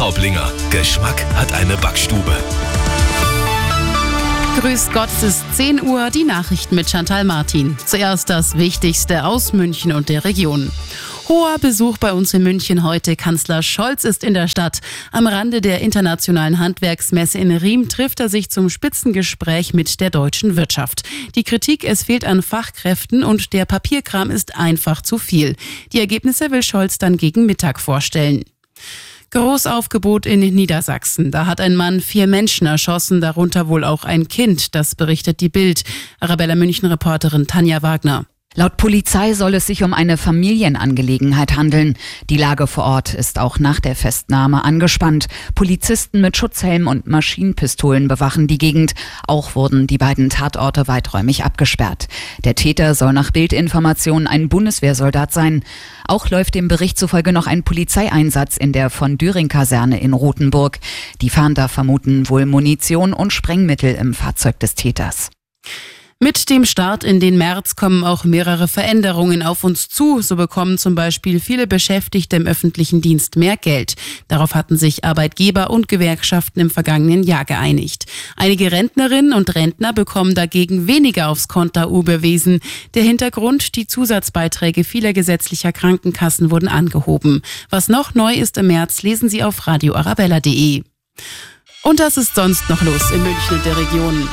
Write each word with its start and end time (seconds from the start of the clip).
Traublinger. 0.00 0.50
Geschmack 0.70 1.26
hat 1.34 1.52
eine 1.52 1.76
Backstube. 1.76 2.34
Grüß 4.58 4.88
Gott, 4.94 5.10
es 5.18 5.22
ist 5.22 5.44
10 5.56 5.82
Uhr, 5.82 6.08
die 6.08 6.24
Nachrichten 6.24 6.74
mit 6.74 6.88
Chantal 6.88 7.24
Martin. 7.24 7.76
Zuerst 7.84 8.30
das 8.30 8.56
Wichtigste 8.56 9.26
aus 9.26 9.52
München 9.52 9.92
und 9.92 10.08
der 10.08 10.24
Region. 10.24 10.72
Hoher 11.28 11.58
Besuch 11.58 11.98
bei 11.98 12.14
uns 12.14 12.32
in 12.32 12.42
München 12.42 12.82
heute. 12.82 13.14
Kanzler 13.14 13.62
Scholz 13.62 14.04
ist 14.04 14.24
in 14.24 14.32
der 14.32 14.48
Stadt. 14.48 14.78
Am 15.12 15.26
Rande 15.26 15.60
der 15.60 15.82
internationalen 15.82 16.58
Handwerksmesse 16.58 17.36
in 17.36 17.54
Riem 17.54 17.90
trifft 17.90 18.20
er 18.20 18.30
sich 18.30 18.48
zum 18.48 18.70
Spitzengespräch 18.70 19.74
mit 19.74 20.00
der 20.00 20.08
deutschen 20.08 20.56
Wirtschaft. 20.56 21.02
Die 21.34 21.44
Kritik, 21.44 21.84
es 21.84 22.04
fehlt 22.04 22.24
an 22.24 22.40
Fachkräften 22.40 23.22
und 23.22 23.52
der 23.52 23.66
Papierkram 23.66 24.30
ist 24.30 24.56
einfach 24.56 25.02
zu 25.02 25.18
viel. 25.18 25.56
Die 25.92 26.00
Ergebnisse 26.00 26.50
will 26.50 26.62
Scholz 26.62 26.96
dann 26.96 27.18
gegen 27.18 27.44
Mittag 27.44 27.78
vorstellen. 27.78 28.44
Großaufgebot 29.30 30.26
in 30.26 30.40
Niedersachsen. 30.40 31.30
Da 31.30 31.46
hat 31.46 31.60
ein 31.60 31.76
Mann 31.76 32.00
vier 32.00 32.26
Menschen 32.26 32.66
erschossen, 32.66 33.20
darunter 33.20 33.68
wohl 33.68 33.84
auch 33.84 34.04
ein 34.04 34.26
Kind. 34.26 34.74
Das 34.74 34.94
berichtet 34.94 35.40
die 35.40 35.48
Bild. 35.48 35.84
Arabella 36.18 36.56
München 36.56 36.88
Reporterin 36.88 37.46
Tanja 37.46 37.82
Wagner. 37.82 38.26
Laut 38.56 38.76
Polizei 38.76 39.34
soll 39.34 39.54
es 39.54 39.68
sich 39.68 39.84
um 39.84 39.94
eine 39.94 40.16
Familienangelegenheit 40.16 41.56
handeln. 41.56 41.96
Die 42.30 42.36
Lage 42.36 42.66
vor 42.66 42.82
Ort 42.82 43.14
ist 43.14 43.38
auch 43.38 43.60
nach 43.60 43.78
der 43.78 43.94
Festnahme 43.94 44.64
angespannt. 44.64 45.28
Polizisten 45.54 46.20
mit 46.20 46.36
Schutzhelm 46.36 46.88
und 46.88 47.06
Maschinenpistolen 47.06 48.08
bewachen 48.08 48.48
die 48.48 48.58
Gegend. 48.58 48.94
Auch 49.28 49.54
wurden 49.54 49.86
die 49.86 49.98
beiden 49.98 50.30
Tatorte 50.30 50.88
weiträumig 50.88 51.44
abgesperrt. 51.44 52.08
Der 52.44 52.56
Täter 52.56 52.96
soll 52.96 53.12
nach 53.12 53.30
Bildinformationen 53.30 54.26
ein 54.26 54.48
Bundeswehrsoldat 54.48 55.32
sein. 55.32 55.62
Auch 56.08 56.28
läuft 56.28 56.56
dem 56.56 56.66
Bericht 56.66 56.98
zufolge 56.98 57.32
noch 57.32 57.46
ein 57.46 57.62
Polizeieinsatz 57.62 58.56
in 58.56 58.72
der 58.72 58.90
von 58.90 59.16
Düring-Kaserne 59.16 60.00
in 60.00 60.12
Rothenburg. 60.12 60.80
Die 61.22 61.30
Fahnder 61.30 61.68
vermuten 61.68 62.28
wohl 62.28 62.46
Munition 62.46 63.12
und 63.12 63.32
Sprengmittel 63.32 63.94
im 63.94 64.12
Fahrzeug 64.12 64.58
des 64.58 64.74
Täters. 64.74 65.30
Mit 66.22 66.50
dem 66.50 66.66
Start 66.66 67.02
in 67.02 67.18
den 67.18 67.38
März 67.38 67.76
kommen 67.76 68.04
auch 68.04 68.24
mehrere 68.24 68.68
Veränderungen 68.68 69.42
auf 69.42 69.64
uns 69.64 69.88
zu. 69.88 70.20
So 70.20 70.36
bekommen 70.36 70.76
zum 70.76 70.94
Beispiel 70.94 71.40
viele 71.40 71.66
Beschäftigte 71.66 72.36
im 72.36 72.46
öffentlichen 72.46 73.00
Dienst 73.00 73.36
mehr 73.36 73.56
Geld. 73.56 73.94
Darauf 74.28 74.54
hatten 74.54 74.76
sich 74.76 75.02
Arbeitgeber 75.02 75.70
und 75.70 75.88
Gewerkschaften 75.88 76.60
im 76.60 76.68
vergangenen 76.68 77.22
Jahr 77.22 77.46
geeinigt. 77.46 78.04
Einige 78.36 78.70
Rentnerinnen 78.70 79.32
und 79.32 79.54
Rentner 79.54 79.94
bekommen 79.94 80.34
dagegen 80.34 80.86
weniger 80.86 81.30
aufs 81.30 81.48
Konto 81.48 81.88
überwiesen. 81.88 82.60
Der 82.92 83.02
Hintergrund, 83.02 83.74
die 83.74 83.86
Zusatzbeiträge 83.86 84.84
vieler 84.84 85.14
gesetzlicher 85.14 85.72
Krankenkassen 85.72 86.50
wurden 86.50 86.68
angehoben. 86.68 87.40
Was 87.70 87.88
noch 87.88 88.14
neu 88.14 88.34
ist 88.34 88.58
im 88.58 88.66
März, 88.66 89.00
lesen 89.02 89.30
Sie 89.30 89.42
auf 89.42 89.66
radioarabella.de. 89.66 90.82
Und 91.82 91.98
das 91.98 92.18
ist 92.18 92.34
sonst 92.34 92.68
noch 92.68 92.82
los 92.82 93.10
in 93.10 93.22
München 93.22 93.56
und 93.56 93.64
der 93.64 93.78
Region. 93.78 94.28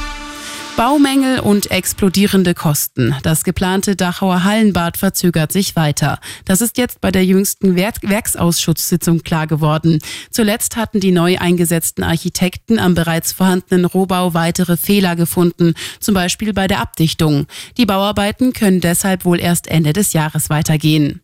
Baumängel 0.78 1.40
und 1.40 1.72
explodierende 1.72 2.54
Kosten. 2.54 3.16
Das 3.24 3.44
geplante 3.44 3.96
Dachauer 3.96 4.44
Hallenbad 4.44 4.98
verzögert 4.98 5.52
sich 5.52 5.76
weiter. 5.76 6.20
Das 6.46 6.62
ist 6.62 6.78
jetzt 6.78 7.02
bei 7.02 7.10
der 7.10 7.26
jüngsten 7.26 7.76
Werk 7.76 7.96
Werksausschusssitzung 8.04 9.24
klar 9.24 9.48
geworden. 9.48 9.98
Zuletzt 10.30 10.76
hatten 10.76 11.00
die 11.00 11.10
neu 11.10 11.40
eingesetzten 11.40 12.04
Architekten 12.04 12.78
am 12.78 12.94
bereits 12.94 13.32
vorhandenen 13.32 13.86
Rohbau 13.86 14.36
weitere 14.36 14.78
Fehler 14.78 15.16
gefunden, 15.16 15.74
zum 16.00 16.14
Beispiel 16.14 16.54
bei 16.54 16.68
der 16.68 16.80
Abdichtung. 16.80 17.48
Die 17.78 17.88
Bauarbeiten 17.88 18.54
können 18.54 18.80
deshalb 18.80 19.26
wohl 19.26 19.40
erst 19.40 19.66
Ende 19.66 19.94
des 19.94 20.14
Jahres 20.14 20.52
weitergehen. 20.52 21.22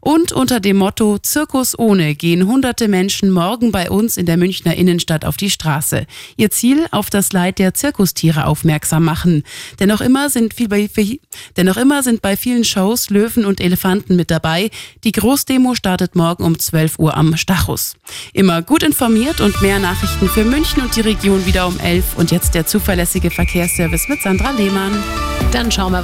Und 0.00 0.32
unter 0.32 0.60
dem 0.60 0.76
Motto 0.76 1.18
Zirkus 1.18 1.78
ohne 1.78 2.14
gehen 2.14 2.46
hunderte 2.46 2.88
Menschen 2.88 3.30
morgen 3.30 3.72
bei 3.72 3.90
uns 3.90 4.16
in 4.16 4.26
der 4.26 4.36
Münchner 4.36 4.74
Innenstadt 4.74 5.24
auf 5.24 5.36
die 5.36 5.50
Straße. 5.50 6.06
Ihr 6.36 6.50
Ziel, 6.50 6.86
auf 6.90 7.10
das 7.10 7.32
Leid 7.32 7.58
der 7.58 7.74
Zirkustiere 7.74 8.46
aufmerksam 8.46 9.04
machen. 9.04 9.44
Denn 9.80 9.88
noch 9.88 10.00
immer 10.00 10.30
sind, 10.30 10.54
viel 10.54 10.68
bei, 10.68 10.88
denn 11.56 11.66
noch 11.66 11.76
immer 11.76 12.02
sind 12.02 12.22
bei 12.22 12.36
vielen 12.36 12.64
Shows 12.64 13.10
Löwen 13.10 13.44
und 13.44 13.60
Elefanten 13.60 14.16
mit 14.16 14.30
dabei. 14.30 14.70
Die 15.04 15.12
Großdemo 15.12 15.74
startet 15.74 16.14
morgen 16.16 16.44
um 16.44 16.58
12 16.58 16.98
Uhr 16.98 17.16
am 17.16 17.36
Stachus. 17.36 17.94
Immer 18.32 18.62
gut 18.62 18.82
informiert 18.82 19.40
und 19.40 19.62
mehr 19.62 19.78
Nachrichten 19.78 20.28
für 20.28 20.44
München 20.44 20.82
und 20.82 20.96
die 20.96 21.00
Region 21.00 21.46
wieder 21.46 21.66
um 21.66 21.78
11. 21.78 22.16
Und 22.16 22.30
jetzt 22.30 22.54
der 22.54 22.66
zuverlässige 22.66 23.30
Verkehrsservice 23.30 24.08
mit 24.08 24.22
Sandra 24.22 24.50
Lehmann. 24.50 24.92
Dann 25.52 25.70
schauen 25.70 25.92
wir, 25.92 25.98
was 25.98 26.02